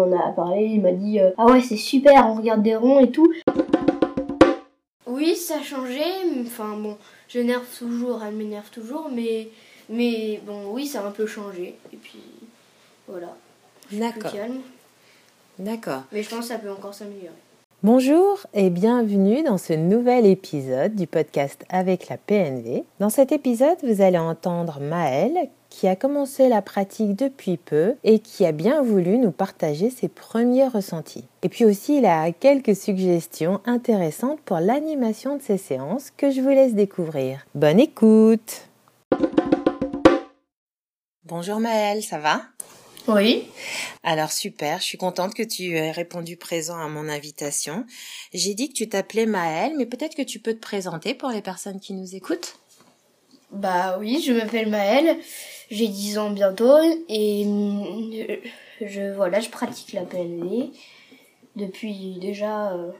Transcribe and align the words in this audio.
en 0.00 0.12
a 0.12 0.32
parlé, 0.32 0.64
il 0.64 0.80
m'a 0.80 0.92
dit 0.92 1.20
euh, 1.20 1.30
Ah 1.38 1.46
ouais, 1.46 1.60
c'est 1.60 1.76
super, 1.76 2.26
on 2.28 2.34
regarde 2.34 2.62
des 2.62 2.76
ronds 2.76 3.00
et 3.00 3.10
tout. 3.10 3.32
Oui, 5.06 5.36
ça 5.36 5.58
a 5.58 5.62
changé. 5.62 6.02
Enfin 6.46 6.76
bon, 6.76 6.96
je 7.28 7.40
nerve 7.40 7.66
toujours, 7.78 8.22
elle 8.26 8.34
m'énerve 8.34 8.70
toujours, 8.70 9.10
mais, 9.12 9.48
mais 9.88 10.40
bon, 10.46 10.72
oui, 10.72 10.86
ça 10.86 11.00
a 11.00 11.06
un 11.06 11.10
peu 11.10 11.26
changé. 11.26 11.76
Et 11.92 11.96
puis 11.96 12.20
voilà. 13.08 13.34
Je 13.90 13.96
suis 13.96 14.04
plus 14.04 14.20
D'accord. 14.20 14.32
calme. 14.32 14.60
D'accord. 15.58 16.02
Mais 16.12 16.22
je 16.22 16.30
pense 16.30 16.40
que 16.40 16.54
ça 16.54 16.58
peut 16.58 16.70
encore 16.70 16.94
s'améliorer. 16.94 17.34
Bonjour 17.82 18.38
et 18.52 18.68
bienvenue 18.68 19.42
dans 19.42 19.56
ce 19.56 19.72
nouvel 19.72 20.26
épisode 20.26 20.94
du 20.94 21.06
podcast 21.06 21.64
avec 21.70 22.08
la 22.08 22.18
PNV. 22.18 22.84
Dans 22.98 23.08
cet 23.08 23.32
épisode, 23.32 23.78
vous 23.82 24.02
allez 24.02 24.18
entendre 24.18 24.80
Maëlle 24.80 25.48
qui 25.70 25.88
a 25.88 25.96
commencé 25.96 26.48
la 26.48 26.60
pratique 26.60 27.16
depuis 27.16 27.56
peu 27.56 27.94
et 28.04 28.18
qui 28.18 28.44
a 28.44 28.52
bien 28.52 28.82
voulu 28.82 29.16
nous 29.16 29.30
partager 29.30 29.88
ses 29.88 30.08
premiers 30.08 30.66
ressentis. 30.66 31.24
Et 31.42 31.48
puis 31.48 31.64
aussi, 31.64 31.98
il 31.98 32.04
a 32.04 32.30
quelques 32.32 32.76
suggestions 32.76 33.60
intéressantes 33.64 34.40
pour 34.40 34.58
l'animation 34.58 35.36
de 35.36 35.42
ces 35.42 35.56
séances 35.56 36.10
que 36.16 36.30
je 36.30 36.42
vous 36.42 36.50
laisse 36.50 36.74
découvrir. 36.74 37.46
Bonne 37.54 37.80
écoute 37.80 38.68
Bonjour 41.24 41.60
Maëlle, 41.60 42.02
ça 42.02 42.18
va? 42.18 42.42
Oui. 43.08 43.48
alors 44.02 44.30
super, 44.30 44.78
je 44.78 44.84
suis 44.84 44.98
contente 44.98 45.34
que 45.34 45.42
tu 45.42 45.76
aies 45.76 45.90
répondu 45.90 46.36
présent 46.36 46.78
à 46.78 46.88
mon 46.88 47.08
invitation. 47.08 47.86
J'ai 48.32 48.54
dit 48.54 48.68
que 48.68 48.74
tu 48.74 48.88
t'appelais 48.88 49.26
Maëlle, 49.26 49.74
mais 49.78 49.86
peut-être 49.86 50.14
que 50.14 50.22
tu 50.22 50.38
peux 50.38 50.54
te 50.54 50.60
présenter 50.60 51.14
pour 51.14 51.30
les 51.30 51.42
personnes 51.42 51.80
qui 51.80 51.94
nous 51.94 52.14
écoutent? 52.14 52.58
Bah 53.52 53.96
oui, 53.98 54.22
je 54.24 54.32
m'appelle 54.32 54.68
Maëlle, 54.68 55.18
j'ai 55.70 55.88
10 55.88 56.18
ans 56.18 56.30
bientôt 56.30 56.78
et 57.08 57.44
euh, 57.46 58.36
je 58.80 59.12
voilà, 59.14 59.40
je 59.40 59.50
pratique 59.50 59.92
la 59.92 60.02
PNV 60.02 60.70
depuis 61.56 62.18
déjà 62.20 62.72
euh, 62.72 62.92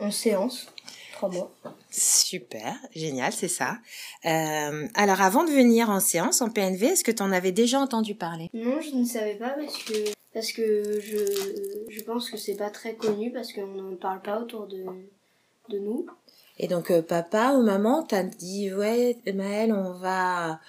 11 0.00 0.14
séances, 0.14 0.72
3 1.12 1.28
mois. 1.30 1.52
Super, 1.90 2.74
génial, 2.94 3.32
c'est 3.32 3.48
ça. 3.48 3.78
Euh, 4.24 4.88
alors 4.94 5.20
avant 5.20 5.44
de 5.44 5.50
venir 5.50 5.90
en 5.90 6.00
séance 6.00 6.40
en 6.40 6.48
PNV, 6.48 6.86
est-ce 6.86 7.04
que 7.04 7.10
tu 7.12 7.22
en 7.22 7.30
avais 7.30 7.52
déjà 7.52 7.78
entendu 7.78 8.14
parler? 8.14 8.48
Non, 8.54 8.80
je 8.80 8.96
ne 8.96 9.04
savais 9.04 9.34
pas 9.34 9.50
parce 9.50 9.76
que 9.84 9.92
parce 10.32 10.52
que 10.52 11.00
je 11.00 11.18
je 11.90 12.02
pense 12.02 12.30
que 12.30 12.38
c'est 12.38 12.56
pas 12.56 12.70
très 12.70 12.94
connu 12.94 13.30
parce 13.30 13.52
qu'on 13.52 13.66
n'en 13.66 13.96
parle 13.96 14.22
pas 14.22 14.40
autour 14.40 14.66
de 14.68 14.84
de 15.68 15.78
nous. 15.78 16.06
Et 16.58 16.66
donc 16.68 16.90
euh, 16.90 17.02
papa 17.02 17.52
ou 17.56 17.62
maman 17.62 18.02
t'a 18.02 18.22
dit 18.22 18.72
ouais 18.72 19.16
Maëlle, 19.32 19.72
on 19.72 19.92
va 19.92 20.60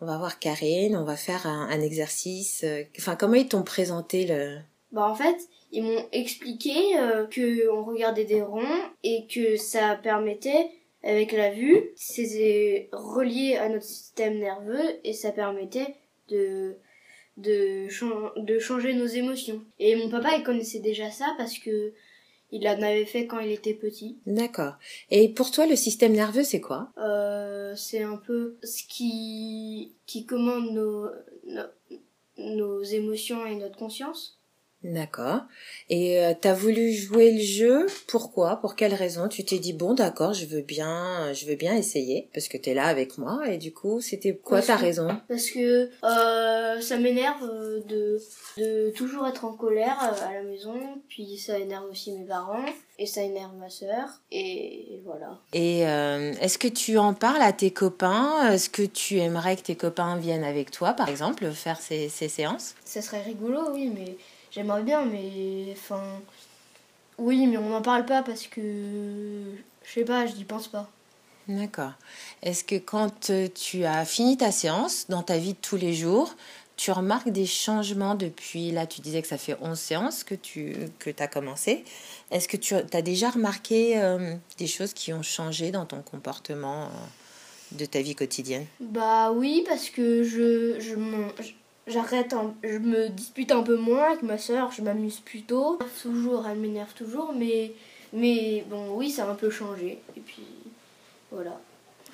on 0.00 0.06
va 0.06 0.18
voir 0.18 0.38
Karine, 0.38 0.96
on 0.96 1.04
va 1.04 1.16
faire 1.16 1.46
un, 1.46 1.80
exercice. 1.80 2.64
euh, 2.64 2.82
Enfin 2.98 3.16
comment 3.16 3.34
ils 3.34 3.48
t'ont 3.48 3.62
présenté 3.62 4.26
le 4.26 4.58
Bah 4.92 5.08
en 5.08 5.14
fait, 5.14 5.36
ils 5.70 5.82
m'ont 5.82 6.06
expliqué 6.12 6.98
euh, 6.98 7.26
que 7.26 7.68
on 7.70 7.84
regardait 7.84 8.24
des 8.24 8.42
ronds 8.42 8.82
et 9.04 9.26
que 9.32 9.56
ça 9.56 9.98
permettait 10.02 10.70
avec 11.04 11.32
la 11.32 11.50
vue, 11.50 11.90
c'est 11.96 12.88
relié 12.92 13.56
à 13.56 13.68
notre 13.68 13.84
système 13.84 14.38
nerveux 14.38 15.00
et 15.02 15.12
ça 15.12 15.32
permettait 15.32 15.96
de 16.28 16.76
de, 17.38 17.88
de 18.40 18.58
changer 18.58 18.92
nos 18.94 19.06
émotions. 19.06 19.62
Et 19.78 19.96
mon 19.96 20.10
papa, 20.10 20.36
il 20.36 20.42
connaissait 20.42 20.80
déjà 20.80 21.10
ça 21.10 21.34
parce 21.38 21.58
que 21.58 21.92
il 22.52 22.68
en 22.68 22.80
avait 22.82 23.06
fait 23.06 23.26
quand 23.26 23.40
il 23.40 23.50
était 23.50 23.74
petit. 23.74 24.18
D'accord. 24.26 24.74
Et 25.10 25.28
pour 25.28 25.50
toi 25.50 25.66
le 25.66 25.76
système 25.76 26.12
nerveux 26.12 26.44
c'est 26.44 26.60
quoi? 26.60 26.90
Euh, 26.98 27.74
c'est 27.76 28.02
un 28.02 28.16
peu 28.16 28.56
ce 28.62 28.84
qui 28.84 29.92
qui 30.06 30.26
commande 30.26 30.70
nos, 30.72 31.08
nos 31.46 31.64
nos 32.38 32.82
émotions 32.82 33.44
et 33.46 33.54
notre 33.56 33.76
conscience. 33.76 34.38
D'accord. 34.84 35.42
Et 35.90 36.18
euh, 36.24 36.32
t'as 36.40 36.54
voulu 36.54 36.92
jouer 36.92 37.32
le 37.32 37.40
jeu 37.40 37.86
Pourquoi? 38.08 38.56
Pour 38.56 38.74
quelle 38.74 38.94
raison? 38.94 39.28
Tu 39.28 39.44
t'es 39.44 39.58
dit 39.58 39.72
bon, 39.72 39.94
d'accord, 39.94 40.34
je 40.34 40.44
veux 40.46 40.62
bien, 40.62 41.32
je 41.32 41.46
veux 41.46 41.54
bien 41.54 41.76
essayer 41.76 42.28
parce 42.34 42.48
que 42.48 42.56
t'es 42.56 42.74
là 42.74 42.86
avec 42.86 43.16
moi 43.18 43.48
et 43.48 43.58
du 43.58 43.72
coup, 43.72 44.00
c'était 44.00 44.34
quoi 44.34 44.58
Parce 44.58 44.66
ta 44.66 44.76
que- 44.76 44.80
raison? 44.82 45.08
Parce 45.28 45.50
que 45.50 45.88
euh, 46.04 46.80
ça 46.80 46.96
m'énerve 46.98 47.44
euh, 47.44 47.80
de, 47.88 48.18
de 48.58 48.90
toujours 48.96 49.26
être 49.26 49.44
en 49.44 49.52
colère 49.52 49.98
euh, 50.02 50.26
à 50.28 50.32
la 50.34 50.42
maison, 50.42 50.74
puis 51.08 51.38
ça 51.38 51.58
énerve 51.58 51.88
aussi 51.90 52.12
mes 52.12 52.24
parents, 52.24 52.64
et 52.98 53.06
ça 53.06 53.22
énerve 53.22 53.54
ma 53.56 53.70
sœur, 53.70 54.08
et 54.32 55.00
voilà. 55.04 55.38
Et 55.52 55.86
euh, 55.86 56.32
est-ce 56.40 56.58
que 56.58 56.68
tu 56.68 56.98
en 56.98 57.14
parles 57.14 57.42
à 57.42 57.52
tes 57.52 57.70
copains? 57.70 58.50
Est-ce 58.50 58.68
que 58.68 58.82
tu 58.82 59.18
aimerais 59.18 59.56
que 59.56 59.62
tes 59.62 59.76
copains 59.76 60.16
viennent 60.16 60.44
avec 60.44 60.70
toi, 60.70 60.92
par 60.92 61.08
exemple, 61.08 61.50
faire 61.52 61.80
ces, 61.80 62.08
ces 62.08 62.28
séances? 62.28 62.74
Ça 62.84 63.00
serait 63.00 63.22
rigolo, 63.22 63.60
oui, 63.72 63.90
mais 63.94 64.16
j'aimerais 64.52 64.82
bien, 64.82 65.04
mais 65.04 65.66
enfin... 65.72 66.02
Oui, 67.18 67.46
mais 67.46 67.56
on 67.56 67.68
n'en 67.68 67.82
parle 67.82 68.06
pas 68.06 68.22
parce 68.22 68.46
que... 68.46 68.60
Je 69.84 69.92
sais 69.92 70.04
pas, 70.04 70.26
je 70.26 70.34
n'y 70.34 70.44
pense 70.44 70.68
pas. 70.68 70.88
D'accord. 71.48 71.92
Est-ce 72.42 72.62
que 72.64 72.76
quand 72.76 73.30
euh, 73.30 73.48
tu 73.52 73.84
as 73.84 74.04
fini 74.04 74.36
ta 74.36 74.52
séance, 74.52 75.06
dans 75.08 75.22
ta 75.22 75.38
vie 75.38 75.54
de 75.54 75.58
tous 75.60 75.76
les 75.76 75.92
jours, 75.92 76.36
tu 76.76 76.90
remarques 76.90 77.28
des 77.28 77.46
changements 77.46 78.14
depuis, 78.14 78.70
là 78.70 78.86
tu 78.86 79.00
disais 79.00 79.22
que 79.22 79.28
ça 79.28 79.38
fait 79.38 79.56
11 79.60 79.78
séances 79.78 80.24
que 80.24 80.34
tu 80.34 80.74
que 80.98 81.10
as 81.18 81.28
commencé. 81.28 81.84
Est-ce 82.30 82.48
que 82.48 82.56
tu 82.56 82.74
as 82.74 83.02
déjà 83.02 83.30
remarqué 83.30 84.00
euh, 84.00 84.34
des 84.58 84.66
choses 84.66 84.92
qui 84.92 85.12
ont 85.12 85.22
changé 85.22 85.70
dans 85.70 85.84
ton 85.84 86.02
comportement 86.02 86.84
euh, 86.84 86.88
de 87.72 87.84
ta 87.84 88.00
vie 88.02 88.14
quotidienne? 88.14 88.66
Bah 88.80 89.32
oui, 89.32 89.64
parce 89.68 89.90
que 89.90 90.22
je, 90.22 90.80
je 90.80 90.94
j'arrête, 91.86 92.32
un- 92.32 92.54
je 92.62 92.78
me 92.78 93.08
dispute 93.08 93.52
un 93.52 93.62
peu 93.62 93.76
moins 93.76 94.10
avec 94.10 94.22
ma 94.22 94.38
sœur, 94.38 94.70
je 94.72 94.82
m'amuse 94.82 95.20
plutôt. 95.20 95.78
Toujours, 96.02 96.46
elle 96.48 96.58
m'énerve 96.58 96.92
toujours, 96.94 97.32
mais, 97.36 97.72
mais 98.12 98.64
bon, 98.68 98.90
oui, 98.96 99.10
ça 99.10 99.24
a 99.26 99.30
un 99.30 99.34
peu 99.34 99.50
changé. 99.50 100.00
Et 100.16 100.20
puis, 100.20 100.42
voilà. 101.30 101.58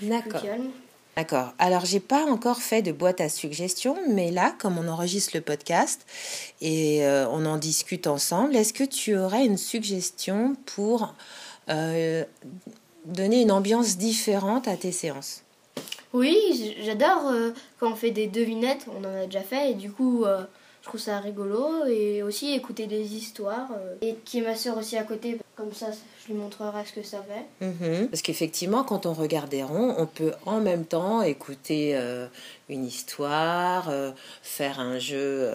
Je 0.00 0.06
suis 0.06 0.14
plus 0.14 0.30
D'accord. 0.30 0.42
calme. 0.42 0.70
D'accord. 1.16 1.52
Alors, 1.58 1.84
j'ai 1.84 1.98
pas 1.98 2.24
encore 2.26 2.62
fait 2.62 2.80
de 2.80 2.92
boîte 2.92 3.20
à 3.20 3.28
suggestions, 3.28 3.96
mais 4.08 4.30
là, 4.30 4.54
comme 4.60 4.78
on 4.78 4.86
enregistre 4.86 5.32
le 5.34 5.40
podcast 5.40 6.06
et 6.60 7.04
euh, 7.04 7.26
on 7.30 7.44
en 7.44 7.56
discute 7.56 8.06
ensemble, 8.06 8.54
est-ce 8.54 8.72
que 8.72 8.84
tu 8.84 9.16
aurais 9.16 9.44
une 9.44 9.56
suggestion 9.58 10.54
pour 10.76 11.12
euh, 11.70 12.24
donner 13.04 13.42
une 13.42 13.50
ambiance 13.50 13.96
différente 13.96 14.68
à 14.68 14.76
tes 14.76 14.92
séances? 14.92 15.42
Oui, 16.14 16.74
j'adore 16.82 17.28
euh, 17.28 17.50
quand 17.78 17.92
on 17.92 17.94
fait 17.94 18.10
des 18.10 18.26
devinettes, 18.26 18.86
on 18.88 19.04
en 19.06 19.14
a 19.14 19.26
déjà 19.26 19.42
fait, 19.42 19.72
et 19.72 19.74
du 19.74 19.90
coup, 19.90 20.24
euh, 20.24 20.42
je 20.82 20.88
trouve 20.88 21.00
ça 21.00 21.20
rigolo, 21.20 21.84
et 21.86 22.22
aussi 22.22 22.54
écouter 22.54 22.86
des 22.86 23.14
histoires, 23.14 23.68
euh, 23.72 23.94
et 24.00 24.14
qui 24.24 24.38
est 24.38 24.42
ma 24.42 24.56
sœur 24.56 24.78
aussi 24.78 24.96
à 24.96 25.02
côté, 25.02 25.38
comme 25.54 25.72
ça, 25.74 25.88
je 25.92 26.32
lui 26.32 26.38
montrerai 26.38 26.84
ce 26.86 26.94
que 26.94 27.02
ça 27.02 27.22
fait. 27.22 27.66
Mhm. 27.66 28.08
Parce 28.08 28.22
qu'effectivement, 28.22 28.84
quand 28.84 29.04
on 29.04 29.12
regarde 29.12 29.50
des 29.50 29.62
ronds, 29.62 29.94
on 29.98 30.06
peut 30.06 30.32
en 30.46 30.60
même 30.60 30.86
temps 30.86 31.20
écouter 31.20 31.98
une 32.68 32.86
histoire, 32.86 33.92
faire 34.42 34.78
un 34.78 34.98
jeu 34.98 35.50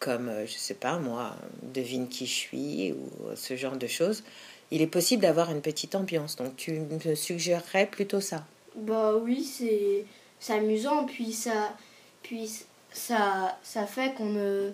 comme, 0.00 0.30
je 0.46 0.56
sais 0.56 0.74
pas 0.74 0.98
moi, 0.98 1.36
devine 1.62 2.08
qui 2.08 2.24
je 2.24 2.32
suis 2.32 2.92
ou 2.92 3.36
ce 3.36 3.54
genre 3.54 3.76
de 3.76 3.86
choses. 3.86 4.24
Il 4.70 4.80
est 4.80 4.86
possible 4.86 5.22
d'avoir 5.22 5.50
une 5.50 5.60
petite 5.60 5.94
ambiance. 5.94 6.36
Donc, 6.36 6.56
tu 6.56 6.80
me 6.80 7.14
suggérerais 7.14 7.86
plutôt 7.86 8.22
ça. 8.22 8.44
Bah 8.76 9.14
oui, 9.16 9.44
c'est 9.44 10.52
amusant 10.52 11.04
puis 11.04 11.32
ça 11.32 11.74
puis 12.22 12.50
ça 12.92 13.56
ça 13.62 13.86
fait 13.86 14.14
qu'on 14.14 14.26
ne 14.26 14.72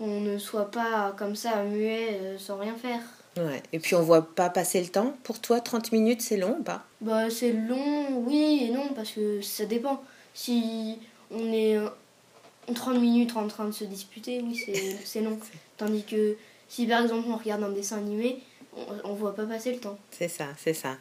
ne 0.00 0.38
soit 0.38 0.70
pas 0.70 1.14
comme 1.18 1.34
ça 1.34 1.62
muet 1.64 2.18
euh, 2.20 2.38
sans 2.38 2.58
rien 2.58 2.74
faire. 2.76 3.00
Ouais. 3.36 3.62
Et 3.72 3.78
puis, 3.78 3.94
on 3.94 4.02
voit 4.02 4.22
pas 4.22 4.50
passer 4.50 4.80
le 4.80 4.88
temps. 4.88 5.14
Pour 5.22 5.40
toi, 5.40 5.60
30 5.60 5.92
minutes, 5.92 6.22
c'est 6.22 6.36
long 6.36 6.56
ou 6.58 6.62
pas? 6.62 6.84
Bah 7.00 7.30
c'est 7.30 7.52
long, 7.52 8.22
oui 8.26 8.64
et 8.64 8.70
non 8.70 8.88
parce 8.94 9.12
que 9.12 9.40
ça 9.42 9.64
dépend. 9.64 10.02
Si 10.34 10.98
on 11.30 11.52
est 11.52 11.76
euh, 11.76 11.88
30 12.74 12.98
minutes 13.00 13.36
en 13.36 13.46
train 13.46 13.66
de 13.66 13.72
se 13.72 13.84
disputer, 13.84 14.40
oui, 14.42 14.56
c'est 14.56 14.96
c'est 15.04 15.20
long. 15.20 15.38
Tandis 15.76 16.04
que 16.04 16.36
si 16.68 16.86
par 16.86 17.02
exemple 17.02 17.28
on 17.30 17.36
regarde 17.36 17.62
un 17.62 17.70
dessin 17.70 17.98
animé, 17.98 18.42
on, 19.04 19.10
on 19.10 19.14
voit 19.14 19.34
pas 19.34 19.44
passer 19.44 19.72
le 19.72 19.78
temps. 19.78 19.98
C'est 20.10 20.28
ça, 20.28 20.46
c'est 20.62 20.74
ça. 20.74 20.96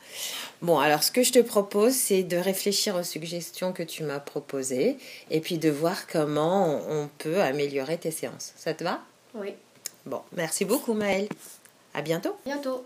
Bon, 0.61 0.77
alors 0.79 1.03
ce 1.03 1.11
que 1.11 1.23
je 1.23 1.31
te 1.31 1.39
propose, 1.39 1.93
c'est 1.93 2.23
de 2.23 2.37
réfléchir 2.37 2.95
aux 2.95 3.03
suggestions 3.03 3.71
que 3.71 3.83
tu 3.83 4.03
m'as 4.03 4.19
proposées 4.19 4.97
et 5.31 5.39
puis 5.39 5.57
de 5.57 5.69
voir 5.69 6.07
comment 6.07 6.81
on 6.89 6.97
on 6.97 7.09
peut 7.19 7.41
améliorer 7.41 7.97
tes 7.97 8.11
séances. 8.11 8.53
Ça 8.57 8.73
te 8.73 8.83
va? 8.83 9.01
Oui. 9.35 9.53
Bon, 10.05 10.21
merci 10.31 10.65
beaucoup 10.65 10.93
Maëlle. 10.93 11.29
À 11.93 12.01
bientôt. 12.01 12.35
Bientôt. 12.45 12.85